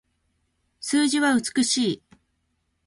[0.79, 2.03] 数字は美しい